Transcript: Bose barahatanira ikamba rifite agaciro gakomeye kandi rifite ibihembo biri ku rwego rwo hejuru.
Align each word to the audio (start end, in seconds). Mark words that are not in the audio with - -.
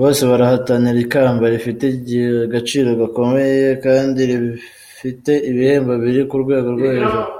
Bose 0.00 0.20
barahatanira 0.30 0.98
ikamba 1.06 1.44
rifite 1.54 1.86
agaciro 2.46 2.88
gakomeye 3.00 3.66
kandi 3.84 4.20
rifite 4.30 5.32
ibihembo 5.50 5.92
biri 6.02 6.22
ku 6.28 6.36
rwego 6.42 6.68
rwo 6.76 6.88
hejuru. 6.94 7.30